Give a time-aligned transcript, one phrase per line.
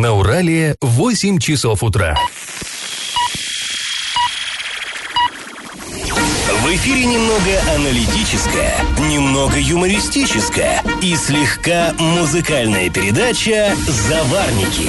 [0.00, 2.16] На Урале 8 часов утра.
[6.70, 8.76] В эфире немного аналитическая,
[9.10, 14.88] немного юмористическая и слегка музыкальная передача «Заварники»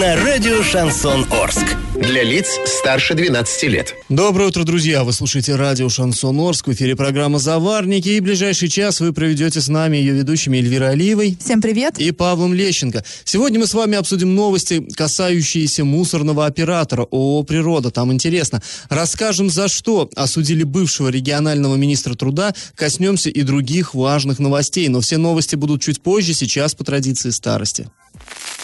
[0.00, 1.76] на радио «Шансон Орск».
[1.94, 3.94] Для лиц старше 12 лет.
[4.08, 5.04] Доброе утро, друзья!
[5.04, 9.68] Вы слушаете радио «Шансон Орск», в эфире программа «Заварники», и ближайший час вы проведете с
[9.68, 11.98] нами ее ведущими Эльвирой Алиевой Всем привет!
[11.98, 13.04] и Павлом Лещенко.
[13.24, 17.90] Сегодня мы с вами обсудим новости, касающиеся мусорного оператора ООО «Природа».
[17.90, 18.62] Там интересно.
[18.88, 24.88] Расскажем, за что осудили бывшего регионального министра труда, коснемся и других важных новостей.
[24.88, 27.88] Но все новости будут чуть позже, сейчас по традиции старости.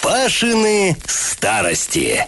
[0.03, 2.27] Пашины старости.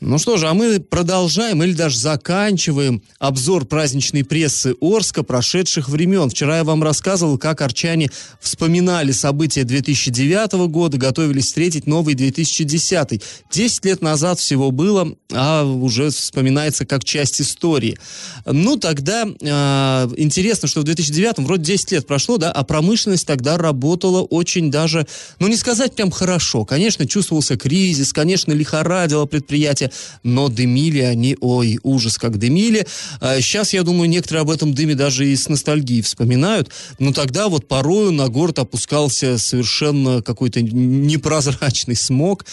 [0.00, 6.28] Ну что же, а мы продолжаем или даже заканчиваем обзор праздничной прессы Орска прошедших времен.
[6.28, 13.22] Вчера я вам рассказывал, как арчане вспоминали события 2009 года, готовились встретить новый 2010.
[13.50, 17.98] Десять лет назад всего было, а уже вспоминается как часть истории.
[18.44, 23.56] Ну, тогда э, интересно, что в 2009 вроде 10 лет прошло, да, а промышленность тогда
[23.56, 25.06] работала очень даже,
[25.40, 26.66] ну, не сказать прям хорошо.
[26.66, 29.85] Конечно, чувствовался кризис, конечно, лихорадило предприятие,
[30.22, 32.86] но дымили они, ой, ужас, как дымили.
[33.20, 36.70] А сейчас, я думаю, некоторые об этом дыме даже и с ностальгией вспоминают.
[36.98, 42.44] Но тогда вот порою на город опускался совершенно какой-то непрозрачный смог.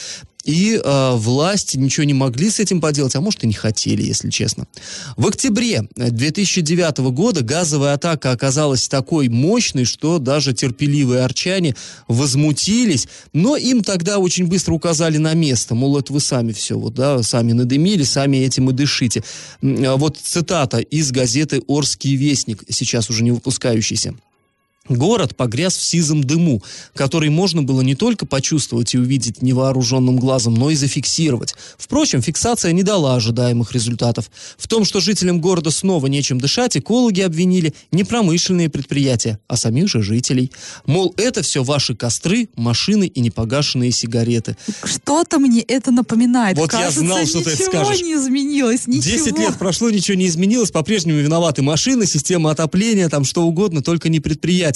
[0.44, 4.30] И э, власти ничего не могли с этим поделать, а может и не хотели, если
[4.30, 4.68] честно.
[5.16, 11.76] В октябре 2009 года газовая атака оказалась такой мощной, что даже терпеливые арчане
[12.08, 16.94] возмутились, но им тогда очень быстро указали на место, мол, это вы сами все, вот,
[16.94, 19.24] да, сами надымили, сами этим и дышите.
[19.62, 24.14] А Вот цитата из газеты «Орский вестник», сейчас уже не выпускающийся.
[24.89, 26.62] Город погряз в сизом дыму,
[26.94, 31.56] который можно было не только почувствовать и увидеть невооруженным глазом, но и зафиксировать.
[31.78, 34.30] Впрочем, фиксация не дала ожидаемых результатов.
[34.58, 39.88] В том, что жителям города снова нечем дышать, экологи обвинили не промышленные предприятия, а самих
[39.88, 40.52] же жителей.
[40.85, 44.58] Мол, это все ваши костры, машины и непогашенные сигареты.
[44.84, 46.58] Что-то мне это напоминает.
[46.58, 48.02] Вот я Кажется, знал, что ты это ничего скажешь.
[48.02, 49.16] не изменилось, ничего.
[49.16, 54.09] Десять лет прошло, ничего не изменилось, по-прежнему виноваты машины, система отопления, там что угодно, только
[54.09, 54.72] не предприятие.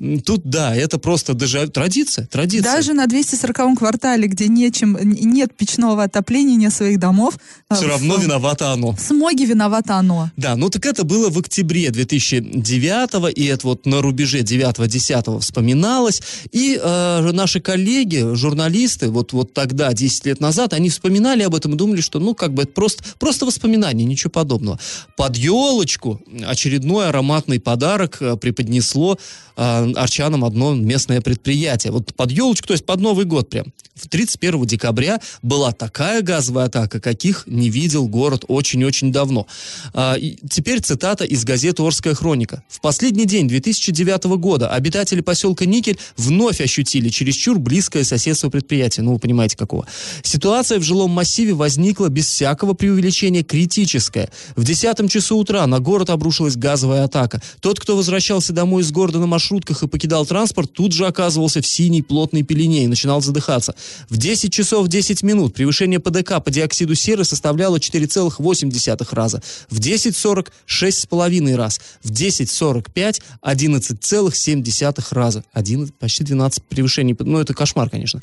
[0.00, 2.72] М, Тут, да, это просто даже традиция, традиция.
[2.72, 7.34] Даже на 240-м квартале, где нечем, нет печного отопления, нет своих домов.
[7.72, 8.92] Все э, равно в- виновато оно.
[8.92, 10.30] В смоге виновато оно.
[10.36, 16.22] Да, ну так это было в октябре 2009 и это вот на рубеже 9-10 вспоминалось.
[16.52, 21.74] И э, наши коллеги, журналисты, вот, вот тогда, 10 лет назад, они вспоминали об этом
[21.74, 24.78] и думали, что ну как бы это просто, просто воспоминание, ничего подобного.
[25.16, 29.18] Под елочку очередной ароматный подарок э, преподнесло
[29.56, 31.92] арчанам одно местное предприятие.
[31.92, 33.66] Вот под елочку, то есть под Новый год прям.
[33.94, 39.46] В 31 декабря была такая газовая атака, каких не видел город очень-очень давно.
[39.92, 40.16] А,
[40.48, 42.62] теперь цитата из газеты «Орская хроника».
[42.68, 49.02] В последний день 2009 года обитатели поселка Никель вновь ощутили чересчур близкое соседство предприятия.
[49.02, 49.86] Ну, вы понимаете, какого.
[50.22, 54.30] Ситуация в жилом массиве возникла без всякого преувеличения критическая.
[54.56, 57.42] В 10 часу утра на город обрушилась газовая атака.
[57.60, 61.66] Тот, кто возвращался домой из города на маршрутках и покидал транспорт, тут же оказывался в
[61.66, 63.74] синей плотной пелене и начинал задыхаться.
[64.08, 69.42] В 10 часов 10 минут превышение ПДК по диоксиду серы составляло 4,8 раза.
[69.70, 71.80] В 10.40 6,5 раз.
[72.02, 75.44] В 10.45 11,7 раза.
[75.52, 77.16] 11, почти 12 превышений.
[77.18, 78.20] Ну, это кошмар, конечно.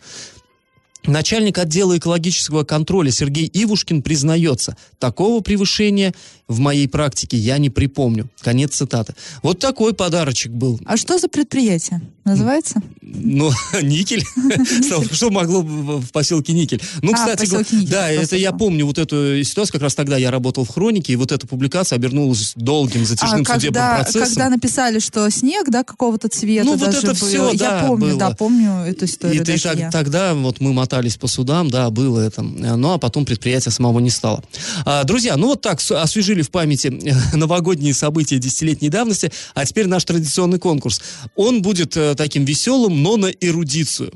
[1.07, 6.13] Начальник отдела экологического контроля Сергей Ивушкин признается, такого превышения
[6.47, 8.30] в моей практике я не припомню.
[8.41, 9.16] Конец цитаты.
[9.44, 10.80] Вот такой подарочек был.
[10.85, 12.02] А что за предприятие?
[12.24, 12.81] Называется?
[13.02, 14.24] Ну, никель.
[15.13, 16.81] Что могло в поселке Никель?
[17.02, 17.47] Ну, А, кстати,
[17.86, 21.16] да, это я помню вот эту ситуацию, как раз тогда я работал в хронике, и
[21.16, 24.28] вот эта публикация обернулась долгим затяжным а судебным когда, процессом.
[24.28, 28.31] когда написали, что снег, да, какого-то цвета Ну, вот это всё, да, я помню, да,
[28.31, 29.46] помню эту И историю.
[29.75, 29.90] я.
[29.91, 32.41] тогда вот мы мотались по судам, да, было это.
[32.41, 34.44] Ну, а потом предприятия самого не стало.
[34.86, 35.92] А, друзья, ну вот так с-
[36.38, 41.01] освежили в памяти э, новогодние события десятилетней давности, а теперь наш традиционный конкурс.
[41.36, 44.12] Он будет э, таким веселым, но на эрудицию.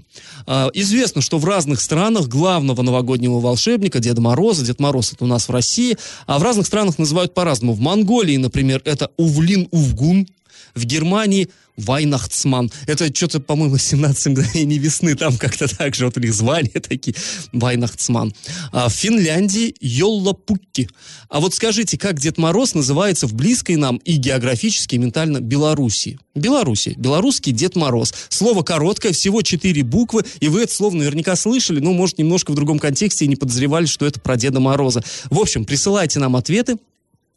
[0.45, 5.27] А, известно, что в разных странах главного новогоднего волшебника, Деда Мороза, Дед Мороз это у
[5.27, 5.97] нас в России,
[6.27, 7.73] а в разных странах называют по-разному.
[7.73, 10.27] В Монголии, например, это Увлин Увгун,
[10.75, 12.71] В Германии Вайнахтсман.
[12.85, 15.15] Это что-то, по-моему, 17 мгновений весны.
[15.15, 17.15] Там как-то так же вот у них звания такие.
[17.51, 18.33] Вайнахтсман.
[18.71, 20.89] А в Финляндии Йоллапукки.
[21.29, 26.19] А вот скажите, как Дед Мороз называется в близкой нам и географически, и ментально Белоруссии?
[26.35, 26.93] Беларуси.
[26.97, 28.13] Белорусский Дед Мороз.
[28.29, 32.55] Слово короткое, всего четыре буквы, и вы это слово наверняка слышали, но, может, немножко в
[32.55, 35.03] другом контексте и не подозревали, что это про Деда Мороза.
[35.29, 36.77] В общем, присылайте нам ответы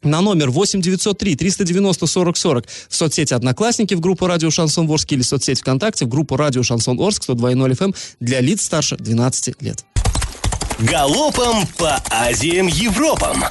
[0.03, 5.11] на номер 8 903 390 40 40 в соцсети «Одноклассники» в группу «Радио Шансон Орск»
[5.11, 8.97] или в соцсети ВКонтакте в группу «Радио Шансон Орск» 102.0 FM эм для лиц старше
[8.97, 9.85] 12 лет.
[10.79, 13.43] Галопом по Азиям Европам!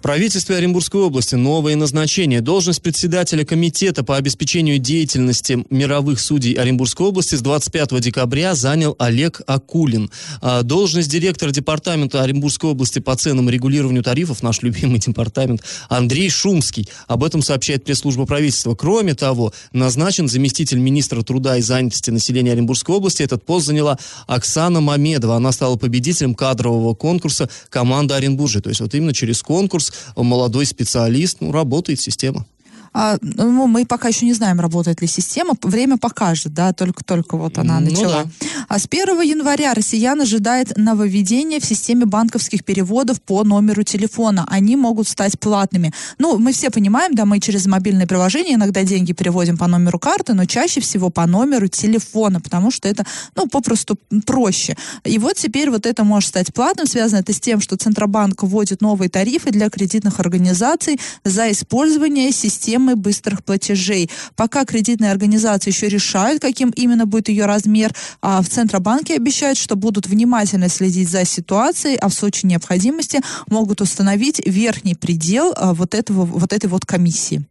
[0.00, 2.40] В правительстве Оренбургской области новое назначение.
[2.40, 9.42] Должность председателя комитета по обеспечению деятельности мировых судей Оренбургской области с 25 декабря занял Олег
[9.46, 10.10] Акулин.
[10.40, 16.30] А должность директора департамента Оренбургской области по ценам и регулированию тарифов, наш любимый департамент, Андрей
[16.30, 16.88] Шумский.
[17.06, 18.74] Об этом сообщает пресс-служба правительства.
[18.74, 23.22] Кроме того, назначен заместитель министра труда и занятости населения Оренбургской области.
[23.22, 25.36] Этот пост заняла Оксана Мамедова.
[25.36, 28.62] Она стала победителем кадрового конкурса команды Оренбуржья.
[28.62, 32.46] То есть вот именно через конкурс молодой специалист, ну, работает система.
[32.92, 35.54] А, ну, мы пока еще не знаем, работает ли система.
[35.62, 38.24] Время покажет, да, только-только вот она Ну начала.
[38.24, 38.46] да.
[38.68, 44.44] А с 1 января россиян ожидает нововведение в системе банковских переводов по номеру телефона.
[44.48, 45.92] Они могут стать платными.
[46.18, 50.34] Ну, мы все понимаем, да, мы через мобильное приложение иногда деньги переводим по номеру карты,
[50.34, 53.04] но чаще всего по номеру телефона, потому что это,
[53.36, 54.76] ну, попросту проще.
[55.04, 56.86] И вот теперь вот это может стать платным.
[56.86, 62.79] Связано это с тем, что Центробанк вводит новые тарифы для кредитных организаций за использование системы
[62.88, 64.10] быстрых платежей.
[64.36, 69.76] Пока кредитные организации еще решают, каким именно будет ее размер, а в Центробанке обещают, что
[69.76, 75.94] будут внимательно следить за ситуацией, а в случае необходимости могут установить верхний предел а, вот,
[75.94, 77.44] этого, вот этой вот комиссии.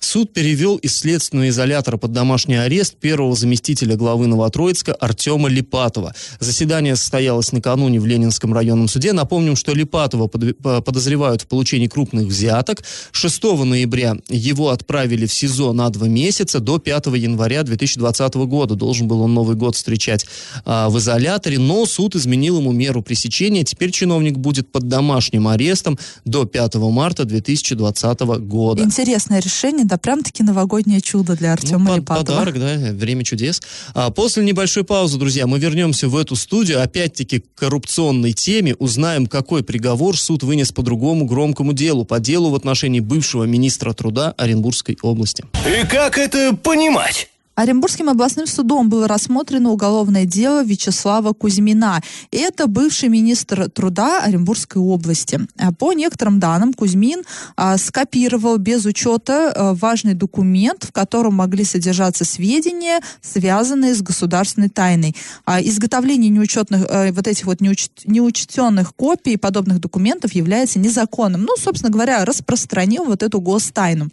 [0.00, 6.14] Суд перевел из следственного изолятора под домашний арест первого заместителя главы Новотроицка Артема Липатова.
[6.40, 9.12] Заседание состоялось накануне в Ленинском районном суде.
[9.12, 12.82] Напомним, что Липатова по- подозревают в получении крупных взяток.
[13.12, 16.60] 6 ноября его отправили в СИЗО на два месяца.
[16.60, 20.24] До 5 января 2020 года должен был он Новый год встречать
[20.64, 23.64] а, в изоляторе, но суд изменил ему меру пресечения.
[23.64, 28.82] Теперь чиновник будет под домашним арестом до 5 марта 2020 года.
[28.82, 32.24] Интересное решение, да, прям-таки новогоднее чудо для Артема Ну, Липатова.
[32.24, 33.60] Подарок, да, время чудес.
[33.92, 39.26] А после небольшой паузы, друзья, мы вернемся в эту студию, опять-таки к коррупционной теме, узнаем,
[39.26, 44.32] какой приговор суд вынес по другому громкому делу, по делу в отношении бывшего министра труда
[44.36, 45.44] Оренбургской области.
[45.66, 47.28] И как это понимать?
[47.54, 52.00] Оренбургским областным судом было рассмотрено уголовное дело Вячеслава Кузьмина.
[52.30, 55.40] Это бывший министр труда Оренбургской области.
[55.58, 57.22] А По некоторым данным, Кузьмин
[57.56, 64.70] а, скопировал без учета а, важный документ, в котором могли содержаться сведения, связанные с государственной
[64.70, 65.14] тайной.
[65.44, 71.42] А изготовление неучетных, а, вот этих вот неуч- неучтенных копий подобных документов является незаконным.
[71.42, 74.08] Ну, собственно говоря, распространил вот эту гостайну.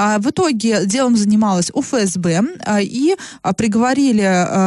[0.00, 4.22] А, в итоге делом занималась УФСБ, а, и а, приговорили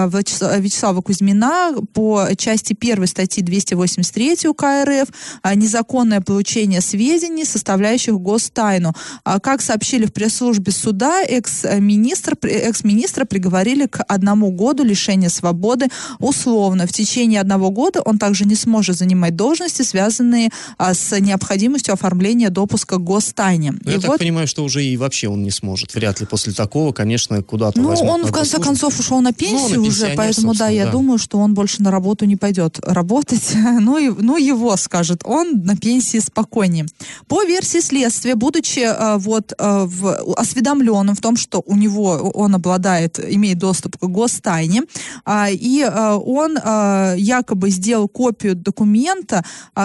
[0.09, 5.07] Вячес- Вячеслава Кузьмина по части 1 статьи 283 УК РФ
[5.55, 8.93] незаконное получение сведений, составляющих гостайну.
[9.23, 15.87] Как сообщили в пресс-службе суда, экс-министр, экс-министра приговорили к одному году лишения свободы
[16.19, 16.87] условно.
[16.87, 22.97] В течение одного года он также не сможет занимать должности, связанные с необходимостью оформления допуска
[22.97, 23.71] к гостайне.
[23.71, 25.93] Ну, И я так вот понимаю, что уже и вообще он не сможет.
[25.95, 28.63] Вряд ли после такого, конечно, куда-то Ну, он в конце госслужбу.
[28.63, 30.91] концов ушел на пенсию Ну, уже, поэтому да, я да.
[30.91, 33.55] думаю, что он больше на работу не пойдет работать.
[33.81, 36.85] Ну, и, ну его, скажет он, на пенсии спокойнее.
[37.27, 42.55] По версии следствия, будучи э, вот э, в, осведомленным в том, что у него он
[42.55, 44.83] обладает, имеет доступ к гостайне,
[45.25, 49.43] а, и э, он э, якобы сделал копию документа,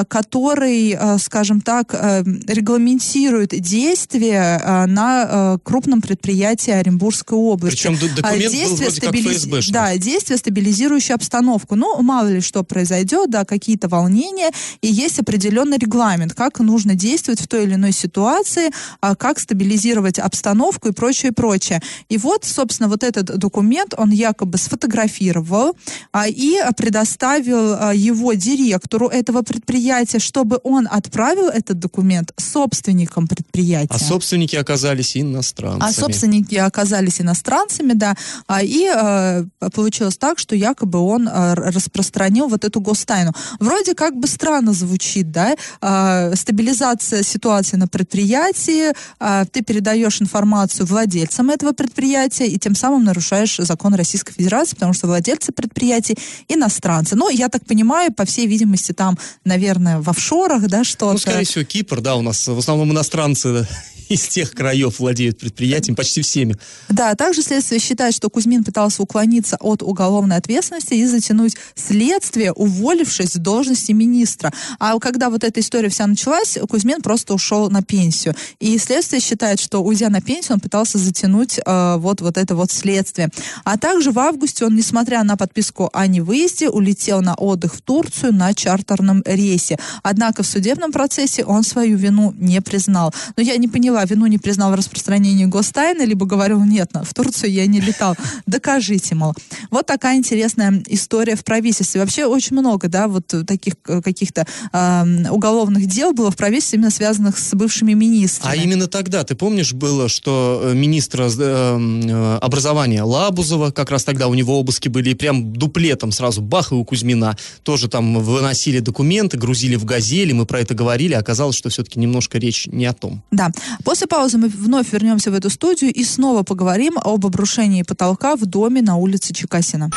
[0.08, 7.76] который, э, скажем так, э, регламентирует действия э, на э, крупном предприятии Оренбургской области.
[7.76, 9.72] Причем А, документ был действие вроде как стабилиз- ФСБшный.
[9.72, 11.74] Да, действие, стабилизирующее обстановку.
[11.76, 14.50] Ну, мало ли что произойдет, да, какие-то волнения,
[14.82, 18.70] и есть определенный регламент, как нужно действовать в той или иной ситуации,
[19.00, 21.80] а, как стабилизировать обстановку и прочее, прочее.
[22.08, 25.76] И вот, собственно, вот этот документ он якобы сфотографировал
[26.12, 33.88] а, и предоставил а, его директору этого предприятия, чтобы он отправил этот документ собственникам предприятия.
[33.90, 35.88] А собственники оказались иностанцами.
[35.88, 38.14] А собственники оказались иностранцами, да.
[38.46, 43.32] А, и э, получилось так, что якобы он э, распространил вот эту гостайну.
[43.60, 45.56] Вроде как бы странно звучит, да?
[45.80, 53.04] Э, стабилизация ситуации на предприятии, э, ты передаешь информацию владельцам этого предприятия и тем самым
[53.04, 56.16] нарушаешь закон Российской Федерации, потому что владельцы предприятий
[56.48, 57.16] иностранцы.
[57.16, 61.12] Ну, я так понимаю, по всей видимости, там, наверное, в офшорах, да, что-то.
[61.12, 63.66] Ну, скорее всего, Кипр, да, у нас в основном иностранцы
[64.08, 66.56] из тех краев владеют предприятием, почти всеми.
[66.88, 73.32] Да, также следствие считает, что Кузьмин пытался уклониться от уголовной ответственности и затянуть следствие, уволившись
[73.32, 74.52] с должности министра.
[74.78, 78.34] А когда вот эта история вся началась, Кузьмин просто ушел на пенсию.
[78.60, 82.70] И следствие считает, что уйдя на пенсию, он пытался затянуть э, вот, вот это вот
[82.70, 83.30] следствие.
[83.64, 88.32] А также в августе он, несмотря на подписку о невыезде, улетел на отдых в Турцию
[88.34, 89.78] на чартерном рейсе.
[90.02, 93.14] Однако в судебном процессе он свою вину не признал.
[93.36, 97.52] Но я не поняла, вину не признал в распространении гостайны, либо говорил, нет, в Турцию
[97.52, 98.16] я не летал.
[98.46, 99.34] Докажите, мол.
[99.70, 102.00] Вот такая интересная история в правительстве.
[102.00, 106.90] Вообще очень много, да, вот таких э, каких-то э, уголовных дел было в правительстве, именно
[106.90, 108.52] связанных с бывшими министрами.
[108.52, 114.04] А именно тогда, ты помнишь, было, что э, министра э, э, образования Лабузова, как раз
[114.04, 117.36] тогда у него обыски были, и прям дуплетом сразу бах и у Кузьмина.
[117.62, 122.38] Тоже там выносили документы, грузили в газели, мы про это говорили, оказалось, что все-таки немножко
[122.38, 123.22] речь не о том.
[123.30, 123.50] Да.
[123.84, 128.46] После паузы мы вновь вернемся в эту студию и снова поговорим об обрушении потолка в
[128.46, 129.90] доме на улице Чекасина.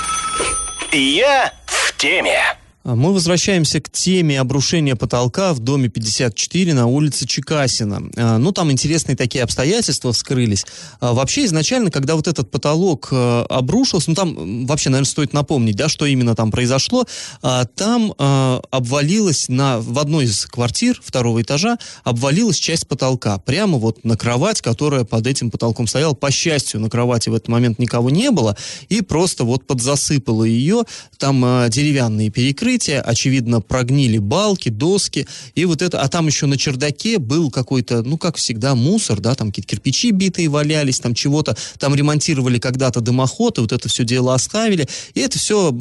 [0.91, 2.39] Я в теме.
[2.85, 8.01] А мы возвращаемся к теме обрушения потолка в доме 54 на улице Чекасина.
[8.15, 10.65] А, ну, там интересные такие обстоятельства вскрылись.
[11.01, 15.89] А, вообще, изначально, когда вот этот потолок обрушился, ну, там вообще, наверное, стоит напомнить, да,
[15.89, 17.05] что именно там произошло,
[17.75, 24.15] там обвалилась на, в одной из квартир второго этажа, обвалилась часть потолка, прямо вот на
[24.15, 26.13] кровать, которая под этим потолком стояла.
[26.13, 28.55] По счастью, на кровати в этот момент никого не было,
[28.87, 30.83] и просто вот подзасыпало ее,
[31.17, 36.57] там деревянные перекрытия, покрытия, очевидно, прогнили балки, доски, и вот это, а там еще на
[36.57, 41.57] чердаке был какой-то, ну, как всегда, мусор, да, там какие-то кирпичи битые валялись, там чего-то,
[41.77, 45.75] там ремонтировали когда-то дымоход, и вот это все дело оставили, и это все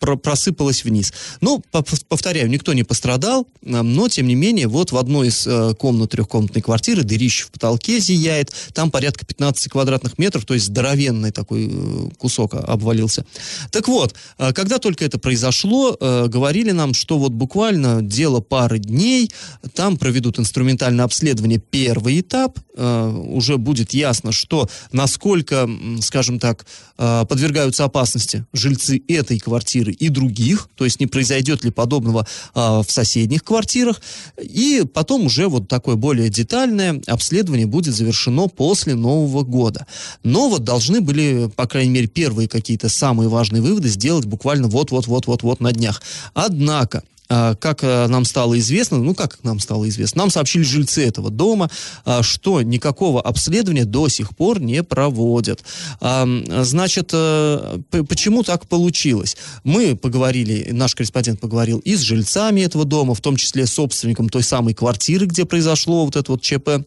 [0.00, 1.12] про просыпалось вниз.
[1.40, 1.62] Ну,
[2.08, 6.62] повторяю, никто не пострадал, но, тем не менее, вот в одной из э, комнат трехкомнатной
[6.62, 12.08] квартиры дырище в потолке зияет, там порядка 15 квадратных метров, то есть здоровенный такой э,
[12.18, 13.26] кусок обвалился.
[13.70, 18.78] Так вот, э, когда только это произошло, э, говорили нам, что вот буквально дело пары
[18.78, 19.30] дней,
[19.74, 25.68] там проведут инструментальное обследование первый этап, э, уже будет ясно, что насколько,
[26.00, 26.66] скажем так,
[26.98, 32.60] э, подвергаются опасности жильцы этой квартиры и других, то есть не произойдет ли подобного э,
[32.60, 34.00] в соседних квартирах,
[34.40, 39.86] и потом уже вот такое более детальное обследование будет завершено после Нового года.
[40.22, 45.60] Но вот должны были, по крайней мере, первые какие-то самые важные выводы сделать буквально вот-вот-вот-вот-вот
[45.60, 46.02] на днях.
[46.34, 51.30] Однако, как а, нам стало известно, ну как нам стало известно, нам сообщили жильцы этого
[51.30, 51.70] дома,
[52.04, 55.64] а, что никакого обследования до сих пор не проводят.
[56.00, 59.36] Значит, почему так получилось?
[59.62, 64.28] Мы поговорили, наш корреспондент поговорил и с жильцами этого дома, в том числе с собственником
[64.28, 66.84] той самой квартиры, где произошло вот это вот ЧП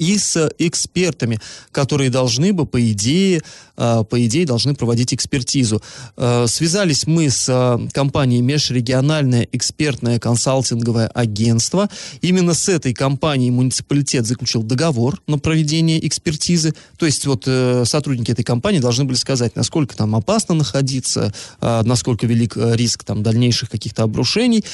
[0.00, 1.38] и с экспертами,
[1.72, 3.42] которые должны бы, по идее,
[3.76, 5.82] э, по идее, должны проводить экспертизу.
[6.16, 11.90] Э, связались мы с э, компанией Межрегиональное экспертное консалтинговое агентство.
[12.22, 16.74] Именно с этой компанией муниципалитет заключил договор на проведение экспертизы.
[16.96, 17.44] То есть вот
[17.84, 23.68] сотрудники этой компании должны были сказать, насколько там опасно находиться, насколько велик риск там дальнейших
[23.68, 24.64] каких-то обрушений.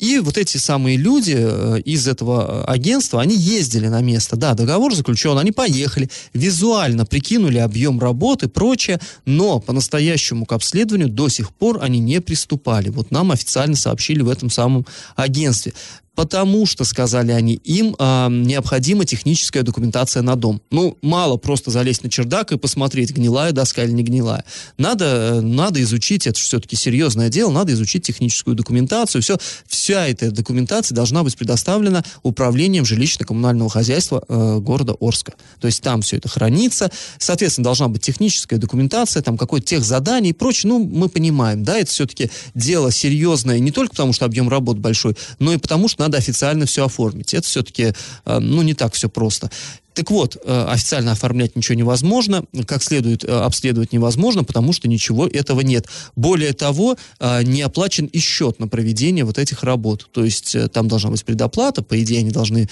[0.00, 4.36] И вот эти самые люди из этого агентства, они ездили на место место.
[4.36, 11.28] Да, договор заключен, они поехали, визуально прикинули объем работы, прочее, но по-настоящему к обследованию до
[11.28, 12.88] сих пор они не приступали.
[12.90, 14.86] Вот нам официально сообщили в этом самом
[15.16, 15.72] агентстве
[16.14, 20.60] потому что, сказали они, им э, необходима техническая документация на дом.
[20.70, 24.44] Ну, мало просто залезть на чердак и посмотреть, гнилая доска или не гнилая.
[24.76, 29.22] Надо, э, надо изучить, это все-таки серьезное дело, надо изучить техническую документацию.
[29.22, 35.32] Все, вся эта документация должна быть предоставлена управлением жилищно-коммунального хозяйства э, города Орска.
[35.60, 36.90] То есть там все это хранится.
[37.18, 40.70] Соответственно, должна быть техническая документация, там какое-то тех задание и прочее.
[40.70, 45.16] Ну, мы понимаем, да, это все-таки дело серьезное не только потому, что объем работ большой,
[45.38, 47.32] но и потому, что надо официально все оформить.
[47.34, 47.92] Это все-таки,
[48.24, 49.50] э, ну, не так все просто.
[49.94, 55.26] Так вот, э, официально оформлять ничего невозможно, как следует э, обследовать невозможно, потому что ничего
[55.26, 55.86] этого нет.
[56.16, 56.96] Более того,
[57.42, 60.08] не оплачен и счет на проведение вот этих работ.
[60.12, 62.68] То есть там должна быть предоплата, по идее они должны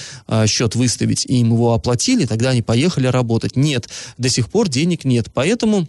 [0.47, 3.57] счет выставить, и им его оплатили, тогда они поехали работать.
[3.57, 5.29] Нет, до сих пор денег нет.
[5.33, 5.87] Поэтому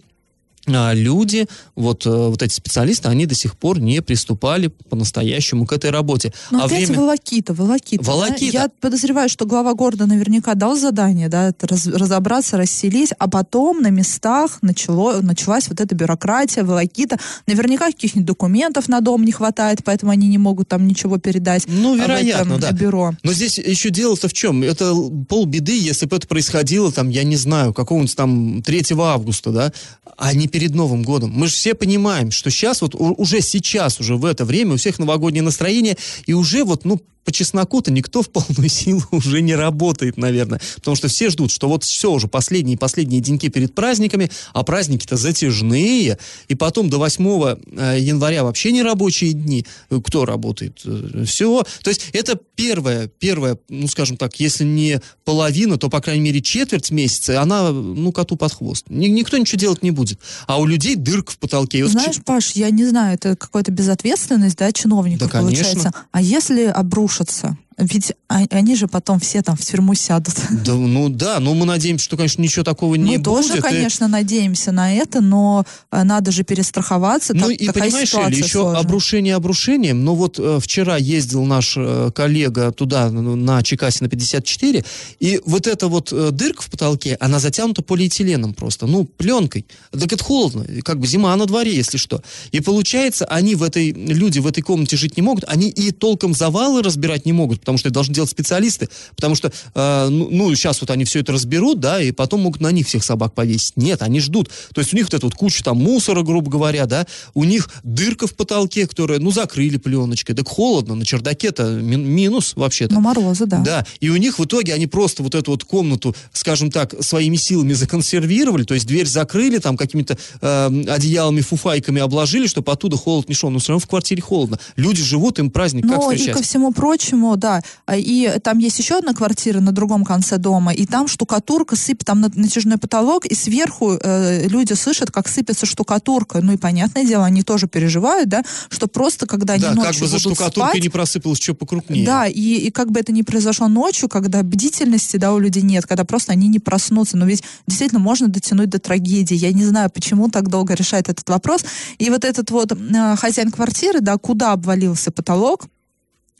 [0.66, 5.90] люди, вот, э, вот эти специалисты, они до сих пор не приступали по-настоящему к этой
[5.90, 6.32] работе.
[6.50, 7.00] Но а опять время...
[7.00, 8.04] волокита, волокита.
[8.04, 8.52] волокита.
[8.52, 8.62] Да?
[8.64, 13.88] Я подозреваю, что глава города наверняка дал задание, да, раз, разобраться, расселить, а потом на
[13.90, 17.18] местах начало, началась вот эта бюрократия, волокита.
[17.46, 21.64] Наверняка каких-нибудь документов на дом не хватает, поэтому они не могут там ничего передать.
[21.66, 22.70] Ну, вероятно, да.
[22.70, 23.14] Бюро.
[23.24, 24.62] Но здесь еще дело-то в чем?
[24.62, 24.94] Это
[25.28, 29.72] полбеды, если бы это происходило, там, я не знаю, какого-нибудь там 3 августа, да,
[30.16, 31.32] а не перед Новым годом.
[31.34, 34.98] Мы же все понимаем, что сейчас, вот уже сейчас, уже в это время у всех
[34.98, 40.16] новогоднее настроение, и уже вот, ну, по чесноку-то никто в полную силу уже не работает,
[40.16, 40.60] наверное.
[40.76, 45.16] Потому что все ждут, что вот все уже последние последние деньки перед праздниками, а праздники-то
[45.16, 49.64] затяжные, и потом до 8 э, января вообще не рабочие дни.
[50.04, 50.80] Кто работает?
[50.84, 51.64] Э, все.
[51.82, 56.42] То есть это первая, первая, ну, скажем так, если не половина, то, по крайней мере,
[56.42, 58.86] четверть месяца, она, ну, коту под хвост.
[58.88, 60.18] Никто ничего делать не будет.
[60.46, 61.86] А у людей дырка в потолке.
[61.86, 62.24] Знаешь, вот...
[62.24, 65.92] Паш, я не знаю, это какая-то безответственность, да, чиновников да, получается.
[66.10, 67.56] А если обрушить рушатся.
[67.82, 70.34] Ведь они же потом все там в тюрьму сядут.
[70.64, 73.26] Да, ну да, но мы надеемся, что, конечно, ничего такого не мы будет.
[73.26, 74.08] Мы тоже, конечно, и...
[74.08, 77.34] надеемся на это, но э, надо же перестраховаться.
[77.34, 78.80] Ну так, и понимаешь, Элли, еще сложная.
[78.80, 84.84] обрушение обрушением, но вот э, вчера ездил наш э, коллега туда, на Чекасе на 54,
[85.18, 89.66] и вот эта вот э, дырка в потолке, она затянута полиэтиленом просто, ну, пленкой.
[89.90, 92.22] Так это холодно, как бы зима на дворе, если что.
[92.52, 96.34] И получается, они в этой, люди в этой комнате жить не могут, они и толком
[96.34, 100.54] завалы разбирать не могут, потому что это должны делать специалисты, потому что, э, ну, ну,
[100.54, 103.76] сейчас вот они все это разберут, да, и потом могут на них всех собак повесить.
[103.76, 104.50] Нет, они ждут.
[104.74, 107.70] То есть у них вот эта вот куча там мусора, грубо говоря, да, у них
[107.82, 112.94] дырка в потолке, которая, ну, закрыли пленочкой, так холодно, на чердаке-то ми- минус вообще-то.
[112.94, 113.58] Ну, морозы, да.
[113.58, 117.36] Да, и у них в итоге они просто вот эту вот комнату, скажем так, своими
[117.36, 123.28] силами законсервировали, то есть дверь закрыли, там какими-то э, одеялами, фуфайками обложили, чтобы оттуда холод
[123.28, 124.58] не шел, но все равно в квартире холодно.
[124.76, 126.28] Люди живут, им праздник но как встречать?
[126.28, 127.51] и ко всему прочему, да,
[127.86, 132.06] а, и там есть еще одна квартира на другом конце дома, и там штукатурка сыпет,
[132.06, 136.40] там натяжной потолок, и сверху э, люди слышат, как сыпется штукатурка.
[136.40, 140.00] Ну и понятное дело, они тоже переживают, да, что просто когда они да, ночью как
[140.00, 142.06] бы за штукатуркой спать, не просыпалось что покрупнее.
[142.06, 145.86] Да, и, и как бы это не произошло ночью, когда бдительности, да, у людей нет,
[145.86, 147.16] когда просто они не проснутся.
[147.16, 149.34] Но ведь действительно можно дотянуть до трагедии.
[149.34, 151.64] Я не знаю, почему так долго решает этот вопрос.
[151.98, 155.66] И вот этот вот э, хозяин квартиры, да, куда обвалился потолок,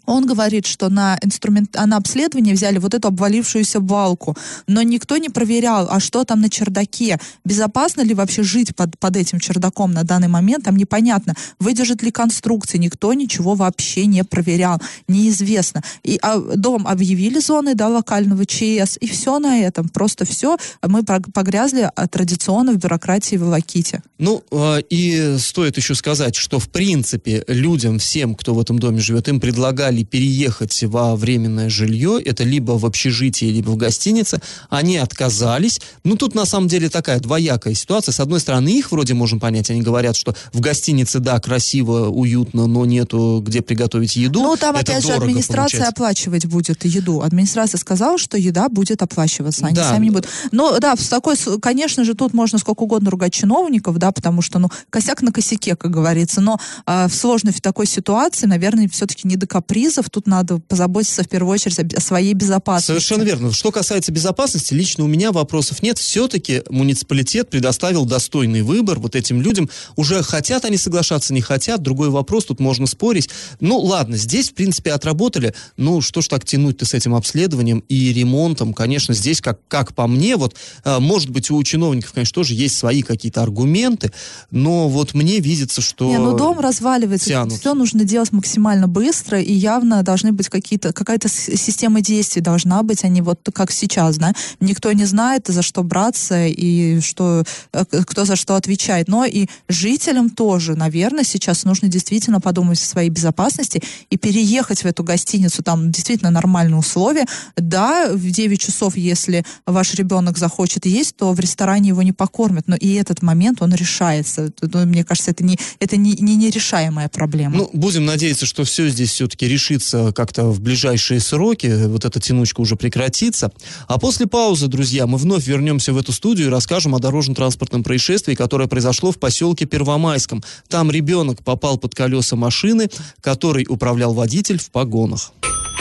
[0.06, 4.36] он говорит, что на, инструмент, а на обследование взяли вот эту обвалившуюся балку,
[4.66, 9.16] но никто не проверял, а что там на чердаке, безопасно ли вообще жить под, под
[9.16, 14.80] этим чердаком на данный момент, там непонятно, выдержит ли конструкции, никто ничего вообще не проверял,
[15.08, 15.82] неизвестно.
[16.02, 21.02] И а, дом объявили зоной да, локального ЧС, и все на этом, просто все, мы
[21.04, 24.02] погрязли а, традиционно в бюрократии в Лаките.
[24.18, 29.00] Ну, э, и стоит еще сказать, что в принципе людям, всем, кто в этом доме
[29.00, 34.40] живет, им предлагали предлагали переехать во временное жилье, это либо в общежитии, либо в гостинице,
[34.70, 35.80] они отказались.
[36.04, 38.12] Ну, тут на самом деле такая двоякая ситуация.
[38.12, 42.66] С одной стороны, их вроде можем понять, они говорят, что в гостинице, да, красиво, уютно,
[42.66, 44.42] но нету где приготовить еду.
[44.42, 45.88] Ну, там, это опять же, администрация получается.
[45.88, 47.22] оплачивать будет еду.
[47.22, 49.90] Администрация сказала, что еда будет оплачиваться, они да.
[49.90, 50.28] сами не будут.
[50.52, 54.58] Но, да, в такой, конечно же, тут можно сколько угодно ругать чиновников, да, потому что,
[54.58, 59.26] ну, косяк на косяке, как говорится, но э, в сложной в такой ситуации, наверное, все-таки
[59.28, 62.86] не до капри сюрпризов, тут надо позаботиться в первую очередь о своей безопасности.
[62.88, 63.52] Совершенно верно.
[63.52, 65.98] Что касается безопасности, лично у меня вопросов нет.
[65.98, 69.68] Все-таки муниципалитет предоставил достойный выбор вот этим людям.
[69.96, 71.82] Уже хотят они соглашаться, не хотят.
[71.82, 73.28] Другой вопрос, тут можно спорить.
[73.60, 75.54] Ну, ладно, здесь, в принципе, отработали.
[75.76, 78.74] Ну, что ж так тянуть-то с этим обследованием и ремонтом?
[78.74, 82.76] Конечно, здесь, как, как по мне, вот, э, может быть, у чиновников, конечно, тоже есть
[82.76, 84.12] свои какие-то аргументы,
[84.50, 86.08] но вот мне видится, что...
[86.08, 87.58] Не, ну дом разваливается, тянут.
[87.58, 92.82] все нужно делать максимально быстро, и я явно должны быть какие-то, какая-то система действий должна
[92.82, 94.32] быть, а не вот как сейчас, да.
[94.60, 99.08] Никто не знает, за что браться и что, э, кто за что отвечает.
[99.08, 104.86] Но и жителям тоже, наверное, сейчас нужно действительно подумать о своей безопасности и переехать в
[104.86, 107.26] эту гостиницу, там действительно нормальные условия.
[107.56, 112.68] Да, в 9 часов, если ваш ребенок захочет есть, то в ресторане его не покормят,
[112.68, 114.50] но и этот момент, он решается.
[114.74, 117.56] Мне кажется, это не, это не, не нерешаемая проблема.
[117.56, 122.20] Ну, будем надеяться, что все здесь все-таки решится решится как-то в ближайшие сроки, вот эта
[122.20, 123.52] тянучка уже прекратится.
[123.86, 128.34] А после паузы, друзья, мы вновь вернемся в эту студию и расскажем о дорожно-транспортном происшествии,
[128.34, 130.42] которое произошло в поселке Первомайском.
[130.68, 135.32] Там ребенок попал под колеса машины, которой управлял водитель в погонах.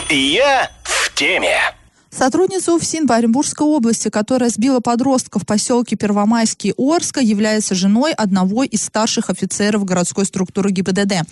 [0.08, 1.58] Я в теме.
[2.16, 8.64] Сотрудница УФСИН по Оренбургской области, которая сбила подростка в поселке Первомайский Орска, является женой одного
[8.64, 11.22] из старших офицеров городской структуры ГИБДД.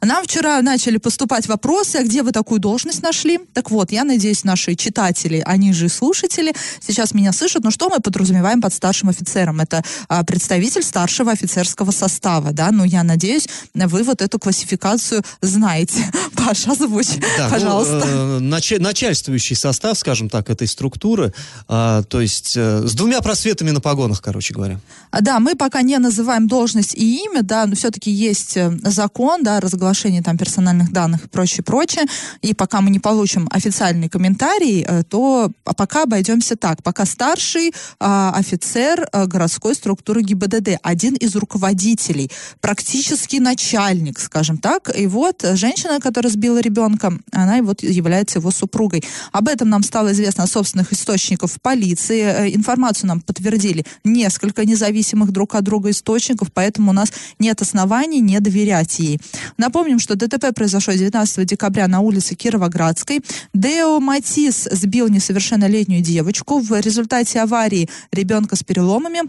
[0.00, 3.38] Нам вчера начали поступать вопросы, а где вы такую должность нашли?
[3.52, 7.62] Так вот, я надеюсь, наши читатели, они же и слушатели, сейчас меня слышат.
[7.62, 9.60] Но что мы подразумеваем под старшим офицером?
[9.60, 12.70] Это а, представитель старшего офицерского состава, да?
[12.70, 16.10] Ну, я надеюсь, вы вот эту классификацию знаете.
[16.34, 18.02] Паша, озвучь, Да, ну, пожалуйста.
[18.06, 21.32] э, нача- начальствующий состав, скажем так, этой структуры,
[21.68, 24.80] а, то есть э, с двумя просветами на погонах, короче говоря.
[25.10, 29.42] А, Да, мы пока не называем должность и имя, да, но все-таки есть э, закон,
[29.42, 32.04] да, разглашение там персональных данных и прочее, прочее.
[32.42, 36.82] И пока мы не получим официальный комментарий, э, то а пока обойдемся так.
[36.82, 44.90] Пока старший а, офицер э, городской структуры ГИБДД, один из руководителей, практически начальник, скажем так.
[44.96, 49.04] И вот женщина, которая сбила ребенка, она вот является его супругой.
[49.32, 52.22] Об этом нам стало известно от собственных источников полиции.
[52.22, 58.20] Э, Информацию нам подтвердили несколько независимых друг от друга источников, поэтому у нас нет оснований
[58.20, 59.20] не доверять ей.
[59.56, 63.20] Напомним, что ДТП произошло 19 декабря на улице Кировоградской.
[63.54, 66.60] Део Матис сбил несовершеннолетнюю девочку.
[66.60, 69.22] В результате аварии ребенка с переломами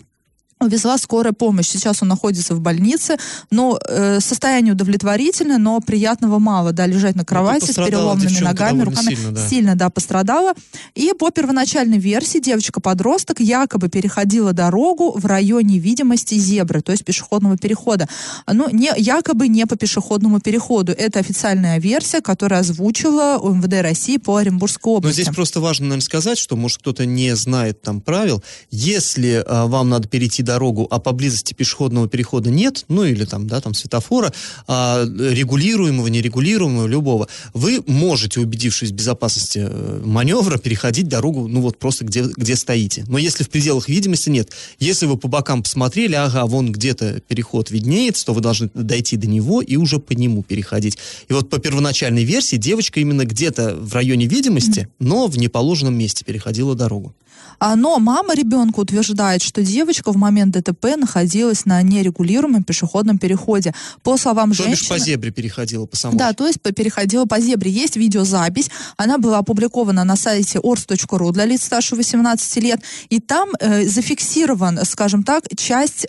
[0.65, 1.67] увезла скорая помощь.
[1.67, 3.17] Сейчас он находится в больнице,
[3.49, 9.15] но э, состояние удовлетворительное, но приятного мало, да, лежать на кровати с переломными ногами, руками.
[9.15, 9.47] сильно, да.
[9.47, 10.53] Сильно, да, пострадала.
[10.95, 17.57] И по первоначальной версии девочка-подросток якобы переходила дорогу в районе видимости зебры, то есть пешеходного
[17.57, 18.07] перехода.
[18.47, 20.91] Ну, не, якобы не по пешеходному переходу.
[20.91, 25.21] Это официальная версия, которая озвучила МВД России по Оренбургской Но области.
[25.21, 28.43] здесь просто важно, наверное, сказать, что, может, кто-то не знает там правил.
[28.69, 33.61] Если а, вам надо перейти дорогу, а поблизости пешеходного перехода нет, ну или там, да,
[33.61, 34.33] там светофора,
[34.67, 41.77] а, регулируемого, нерегулируемого, любого, вы можете, убедившись в безопасности э, маневра, переходить дорогу, ну вот
[41.77, 43.05] просто где, где стоите.
[43.07, 47.71] Но если в пределах видимости нет, если вы по бокам посмотрели, ага, вон где-то переход
[47.71, 50.97] виднеется, то вы должны дойти до него и уже по нему переходить.
[51.29, 56.25] И вот по первоначальной версии девочка именно где-то в районе видимости, но в неположенном месте
[56.25, 57.15] переходила дорогу.
[57.59, 63.73] А, Но мама ребенка утверждает, что девочка в момент ДТП находилась на нерегулируемом пешеходном переходе.
[64.01, 64.89] По словам То женщины...
[64.89, 66.17] по зебре переходила по самой.
[66.17, 67.71] Да, то есть переходила по зебре.
[67.71, 73.49] Есть видеозапись, она была опубликована на сайте ors.ru для лиц старше 18 лет, и там
[73.59, 76.07] э, зафиксирован, скажем так, часть,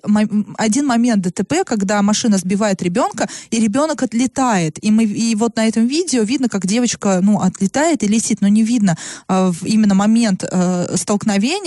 [0.57, 4.83] один момент ДТП, когда машина сбивает ребенка, и ребенок отлетает.
[4.83, 8.49] И, мы, и вот на этом видео видно, как девочка, ну, отлетает и летит, но
[8.49, 8.97] не видно
[9.29, 11.12] э, именно момент э, столкновения,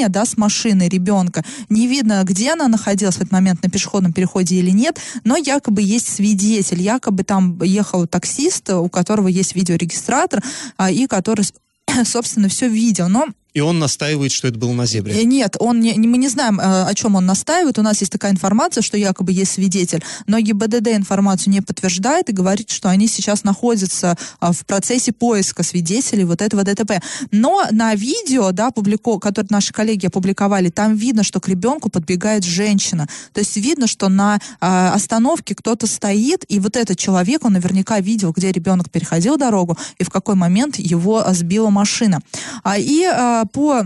[0.09, 1.43] да, с машиной ребенка.
[1.69, 5.81] Не видно, где она находилась в этот момент, на пешеходном переходе или нет, но якобы
[5.81, 10.43] есть свидетель, якобы там ехал таксист, у которого есть видеорегистратор,
[10.77, 11.45] а, и который,
[12.05, 13.09] собственно, все видел.
[13.09, 15.25] Но И он настаивает, что это было на Э, зебре.
[15.25, 17.77] Нет, он не, мы не знаем, э, о чем он настаивает.
[17.77, 22.33] У нас есть такая информация, что якобы есть свидетель, но ГИБДД информацию не подтверждает и
[22.33, 27.01] говорит, что они сейчас находятся а, в процессе поиска свидетелей вот этого ДТП.
[27.31, 32.43] Но на видео, да, публико, которое наши коллеги опубликовали, там видно, что к ребенку подбегает
[32.43, 33.07] женщина.
[33.33, 37.99] То есть видно, что на а, остановке кто-то стоит, и вот этот человек, он наверняка
[37.99, 42.19] видел, где ребенок переходил дорогу и в какой момент его а, сбила машина.
[42.63, 43.05] А, и
[43.45, 43.83] по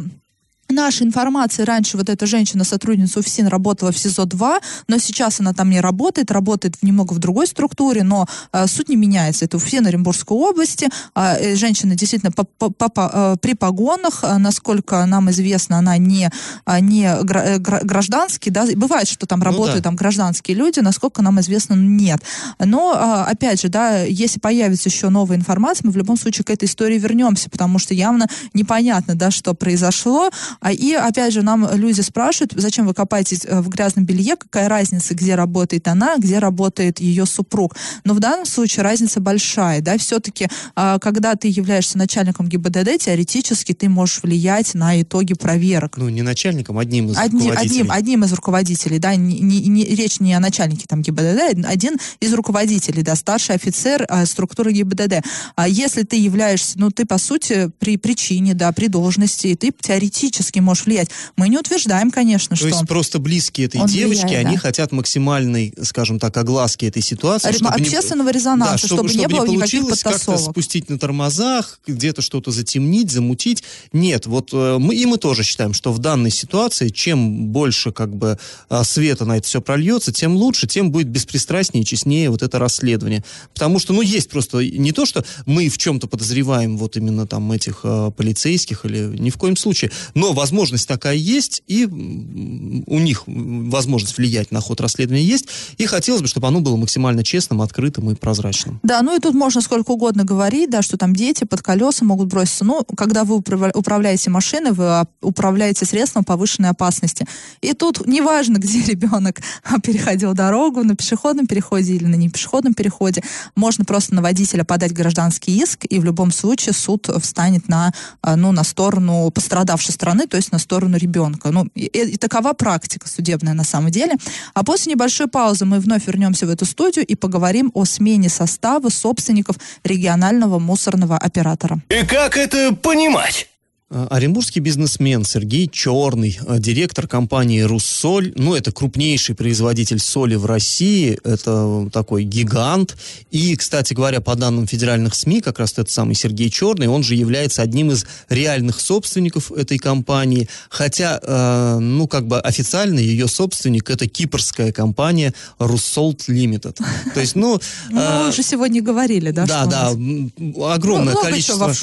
[0.69, 5.69] нашей информации раньше вот эта женщина, сотрудница УФСИН, работала в СИЗО-2, но сейчас она там
[5.69, 9.45] не работает, работает немного в другой структуре, но э, суть не меняется.
[9.45, 10.88] Это УФСИН Оренбургской области.
[11.15, 15.97] А, э, женщина действительно по- по- по- э, при погонах, а, насколько нам известно, она
[15.97, 16.29] не,
[16.65, 19.84] а, не гра- э, гра- гражданский, да, бывает, что там Ну работают да.
[19.89, 22.21] там гражданские люди, насколько нам известно, нет.
[22.60, 26.51] Но, а, опять же, да, если появится еще новая информация, мы в любом случае к
[26.51, 30.29] этой истории вернемся, потому что явно непонятно, да, что произошло.
[30.62, 34.67] А, И, опять же, нам люди спрашивают, зачем вы копаетесь э, в грязном белье, какая
[34.69, 37.76] разница, где работает она, где работает ее супруг.
[38.04, 43.89] Но в данном случае разница большая, да, все-таки, когда ты являешься начальником ГИБДД, теоретически ты
[43.89, 45.95] можешь влиять на итоги проверок.
[45.98, 47.80] Ну, не начальником, одним из Одни- руководителей.
[47.82, 51.98] одним, одним из руководителей, да, не, не- не- речь не о начальнике там ГИБДД, один
[52.19, 55.24] из руководителей, да, старший офицер а, структуры ГИБДД.
[55.56, 60.48] А если ты являешься, ну, ты, по сути, при причине, да, при должности, ты теоретически
[60.49, 61.09] физически может влиять.
[61.35, 62.67] Мы не утверждаем, конечно, То что...
[62.67, 64.62] есть просто близкие этой девочки, влияет, они да.
[64.62, 67.51] хотят максимальной, скажем так, огласки этой ситуации.
[67.51, 70.51] Чтобы не- общественного резонанса, Да, чтобы не было никаких получилось как-то подтасовок.
[70.53, 73.63] спустить на тормозах, где-то что-то затемнить, замутить.
[73.93, 78.15] Нет, вот э, мы, и мы тоже считаем, что в данной ситуации, чем больше как
[78.15, 78.38] бы
[78.69, 82.59] а, света на это все прольется, тем лучше, тем будет беспристрастнее и честнее вот это
[82.59, 83.23] расследование.
[83.53, 87.51] Потому что, ну, есть просто не то, что мы в чем-то подозреваем вот именно там
[87.51, 93.23] этих э, полицейских или ни в коем случае, но возможность такая есть, и у них
[93.28, 95.47] возможность влиять на ход расследования есть,
[95.78, 98.80] и хотелось бы, чтобы оно было максимально честным, открытым и прозрачным.
[98.84, 102.30] Да, ну и тут можно сколько угодно говорить, да, что там дети под колеса могут
[102.30, 102.63] броситься.
[102.63, 107.25] Ну, когда вы управля- управляете машиной, вы управляете средством повышенной опасности.
[107.62, 113.21] И тут неважно, где ребенок а, переходил дорогу, на пешеходном переходе или на непешеходном переходе,
[113.56, 118.38] можно просто на водителя подать гражданский иск, и в любом случае суд встанет на, а,
[118.38, 121.52] ну, на сторону пострадавшей стороны, то есть на сторону ребенка.
[121.52, 124.15] Ну, и, и такова практика судебная на самом деле.
[124.54, 128.89] А после небольшой паузы мы вновь вернемся в эту студию и поговорим о смене состава
[128.89, 131.80] собственников регионального мусорного оператора.
[131.89, 133.48] И как это понимать?
[133.91, 140.45] А, Оренбургский бизнесмен Сергей Черный, а, директор компании «Руссоль», ну, это крупнейший производитель соли в
[140.45, 142.95] России, это такой гигант.
[143.32, 147.15] И, кстати говоря, по данным федеральных СМИ, как раз этот самый Сергей Черный, он же
[147.15, 153.89] является одним из реальных собственников этой компании, хотя, э, ну, как бы официально ее собственник–
[153.91, 156.78] это кипрская компания «Руссолт Лимитед».
[157.15, 157.60] То есть, ну...
[157.89, 159.47] Ну, э, мы уже сегодня говорили, да?
[159.47, 161.73] да, да, огромное Ну, много количество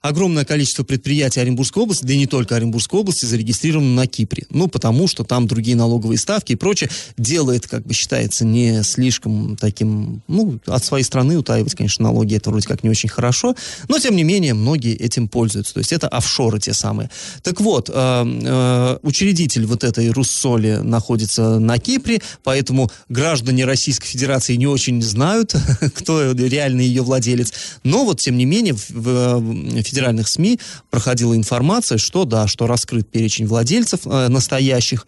[0.00, 4.44] огромное количество предприятий Оренбургской области, да и не только Оренбургской области, зарегистрировано на Кипре.
[4.50, 6.90] Ну, потому что там другие налоговые ставки и прочее.
[7.16, 10.22] Делает, как бы считается, не слишком таким...
[10.28, 13.56] Ну, от своей страны утаивать, конечно, налоги, это вроде как не очень хорошо.
[13.88, 15.74] Но, тем не менее, многие этим пользуются.
[15.74, 17.10] То есть это офшоры те самые.
[17.42, 24.56] Так вот, э, э, учредитель вот этой Руссоли находится на Кипре, поэтому граждане Российской Федерации
[24.56, 25.54] не очень знают,
[25.94, 27.52] кто реальный ее владелец.
[27.84, 33.10] Но вот, тем не менее, в, в федеральных СМИ проходила информация, что да, что раскрыт
[33.10, 35.06] перечень владельцев э, настоящих,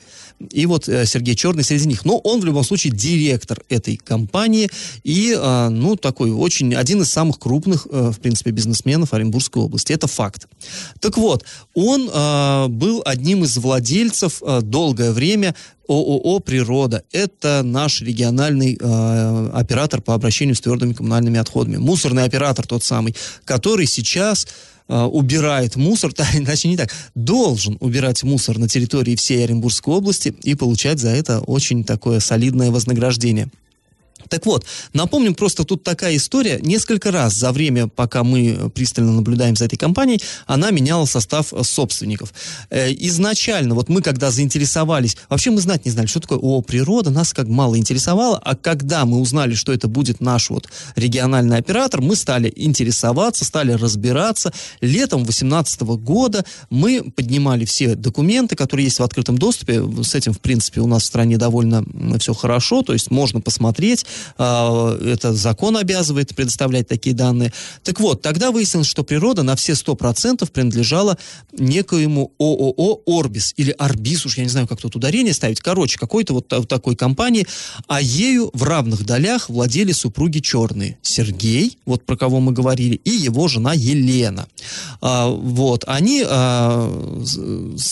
[0.50, 2.04] и вот э, Сергей Черный среди них.
[2.04, 4.70] Но он в любом случае директор этой компании
[5.04, 9.92] и, э, ну, такой очень, один из самых крупных, э, в принципе, бизнесменов Оренбургской области.
[9.92, 10.48] Это факт.
[11.00, 15.54] Так вот, он э, был одним из владельцев э, долгое время
[15.88, 17.02] ООО «Природа».
[17.10, 21.78] Это наш региональный э, оператор по обращению с твердыми коммунальными отходами.
[21.78, 24.46] Мусорный оператор тот самый, который сейчас
[24.90, 30.55] убирает мусор, да, иначе не так, должен убирать мусор на территории всей Оренбургской области и
[30.55, 33.48] получать за это очень такое солидное вознаграждение.
[34.30, 36.60] Так вот, напомним просто тут такая история.
[36.62, 42.32] Несколько раз за время, пока мы пристально наблюдаем за этой компанией, она меняла состав собственников.
[42.70, 47.10] Э, изначально, вот мы когда заинтересовались, вообще мы знать не знали, что такое ООО «Природа»,
[47.10, 52.00] нас как мало интересовало, а когда мы узнали, что это будет наш вот региональный оператор,
[52.00, 54.52] мы стали интересоваться, стали разбираться.
[54.80, 59.82] Летом 2018 года мы поднимали все документы, которые есть в открытом доступе.
[60.04, 61.84] С этим, в принципе, у нас в стране довольно
[62.20, 64.06] все хорошо, то есть можно посмотреть,
[64.37, 67.52] это закон обязывает предоставлять такие данные.
[67.85, 71.18] Так вот, тогда выяснилось, что природа на все 100% принадлежала
[71.52, 75.61] некоему ООО «Орбис» или «Арбис», уж я не знаю, как тут ударение ставить.
[75.61, 77.46] Короче, какой-то вот та- такой компании,
[77.87, 80.98] а ею в равных долях владели супруги черные.
[81.02, 84.46] Сергей, вот про кого мы говорили, и его жена Елена.
[85.00, 86.88] А, вот, они, а,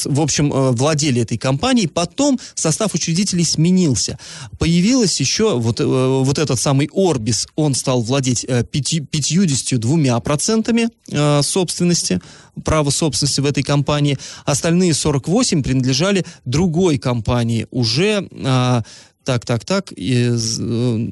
[0.04, 1.86] в общем, э, владели этой компанией.
[1.86, 4.18] Потом состав учредителей сменился.
[4.58, 5.84] Появилась еще вот, э,
[6.24, 12.20] вот этот самый Орбис, он стал владеть э, пяти- 52 процентами э, собственности,
[12.64, 14.18] права собственности в этой компании.
[14.44, 18.82] Остальные 48 принадлежали другой компании, уже а,
[19.24, 21.08] так, так, так, из, э,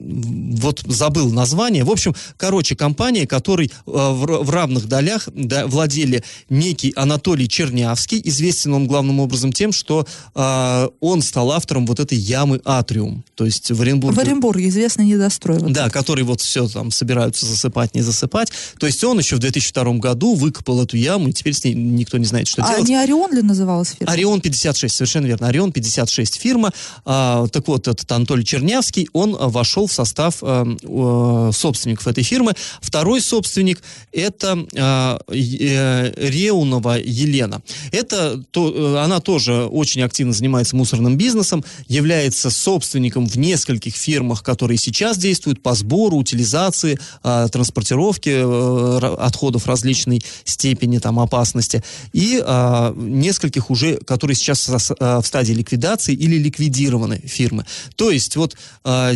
[0.00, 1.84] вот забыл название.
[1.84, 8.20] В общем, короче, компания, которой э, в, равных долях владели некий Анатолий Чернявский.
[8.24, 13.24] Известен он главным образом тем, что э, он стал автором вот этой ямы Атриум.
[13.34, 14.16] То есть в Оренбурге...
[14.16, 15.58] В Оренбурге известный недострой.
[15.58, 18.50] вот Да, который вот все там собираются засыпать, не засыпать.
[18.78, 22.18] То есть он еще в 2002 году выкопал эту яму, и теперь с ней никто
[22.18, 22.88] не знает, что А делать.
[22.88, 24.12] не Орион ли называлась фирма?
[24.12, 25.48] Орион 56, совершенно верно.
[25.48, 26.72] Орион 56 фирма.
[27.04, 32.24] А, так вот, этот Анатолий Чернявский, он а, вошел в состав э, э, собственников этой
[32.24, 32.54] фирмы.
[32.80, 37.60] Второй собственник это э, э, Реунова Елена.
[37.92, 44.42] Это то, э, она тоже очень активно занимается мусорным бизнесом, является собственником в нескольких фирмах,
[44.42, 52.40] которые сейчас действуют по сбору, утилизации, э, транспортировке э, отходов различной степени там опасности и
[52.42, 57.64] э, нескольких уже, которые сейчас в стадии ликвидации или ликвидированы фирмы.
[57.96, 59.14] То есть вот э,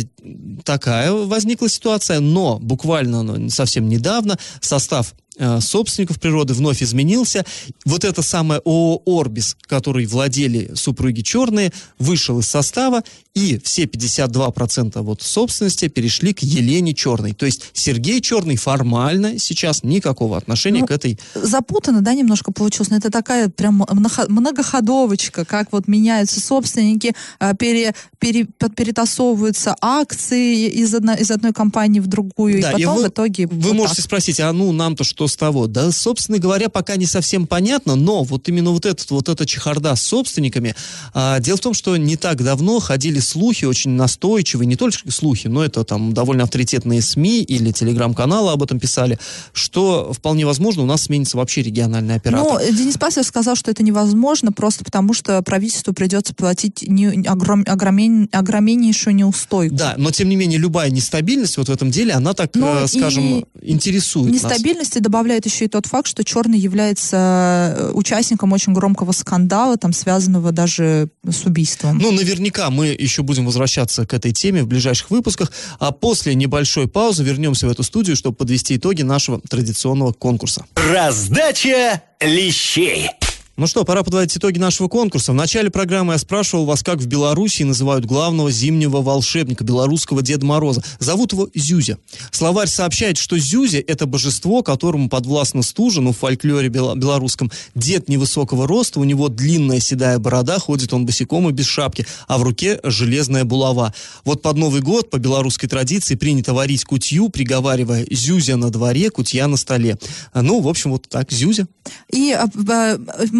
[0.65, 5.13] такая возникла ситуация, но буквально ну, совсем недавно состав
[5.59, 7.45] собственников природы вновь изменился.
[7.85, 13.03] Вот это самое ООО «Орбис», который владели супруги Черные, вышел из состава,
[13.35, 17.33] и все 52% вот собственности перешли к Елене Черной.
[17.33, 21.19] То есть Сергей Черный формально сейчас никакого отношения ну, к этой...
[21.35, 23.85] Запутанно, да, немножко получилось, но это такая прям
[24.29, 31.99] многоходовочка, как вот меняются собственники, а, пере, пере, перетасовываются акции из, одно, из одной компании
[31.99, 33.47] в другую, да, и потом и вы, в итоге...
[33.47, 34.05] Вы вот можете так.
[34.05, 35.67] спросить, а ну нам-то что что с того?
[35.67, 39.95] Да, собственно говоря, пока не совсем понятно, но вот именно вот, этот, вот эта чехарда
[39.95, 40.75] с собственниками.
[41.13, 45.47] А, дело в том, что не так давно ходили слухи, очень настойчивые, не только слухи,
[45.47, 49.17] но это там довольно авторитетные СМИ или телеграм-каналы об этом писали,
[49.53, 52.61] что вполне возможно у нас сменится вообще региональный оператор.
[52.61, 57.63] Ну, Денис Пасов сказал, что это невозможно, просто потому что правительству придется платить не, огром,
[57.67, 59.75] огромен, огромнейшую неустойку.
[59.75, 62.87] Да, но тем не менее любая нестабильность вот в этом деле, она так, ну, э,
[62.87, 68.73] скажем, интересует Нестабильности нас добавляет еще и тот факт, что Черный является э, участником очень
[68.73, 71.99] громкого скандала, там связанного даже с убийством.
[71.99, 76.89] Ну, наверняка мы еще будем возвращаться к этой теме в ближайших выпусках, а после небольшой
[76.89, 80.65] паузы вернемся в эту студию, чтобы подвести итоги нашего традиционного конкурса.
[80.75, 83.09] Раздача лещей.
[83.57, 85.31] Ну что, пора подводить итоги нашего конкурса.
[85.31, 90.45] В начале программы я спрашивал вас, как в Беларуси называют главного зимнего волшебника, белорусского Деда
[90.45, 90.83] Мороза.
[90.99, 91.97] Зовут его Зюзя.
[92.31, 97.49] Словарь сообщает, что Зюзя– это божество, которому подвластна стужа, ну, в фольклоре белорусском.
[97.75, 102.37] Дед невысокого роста, у него длинная седая борода, ходит он босиком и без шапки, а
[102.37, 103.93] в руке железная булава.
[104.25, 109.47] Вот под Новый год, по белорусской традиции, принято варить кутью, приговаривая «Зюзя на дворе, кутья
[109.47, 109.97] на столе».
[110.33, 111.67] Ну, в общем, вот так, Зюзя.
[112.11, 112.47] И а,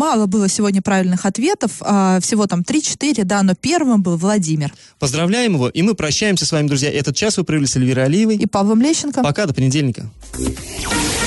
[0.05, 4.71] мало было сегодня правильных ответов, а, всего там 3-4, да, но первым был Владимир.
[4.99, 6.91] Поздравляем его, и мы прощаемся с вами, друзья.
[6.91, 8.35] Этот час вы провели с Эльвирой Алиевой.
[8.35, 9.23] И Павлом Лещенко.
[9.23, 10.07] Пока, до понедельника.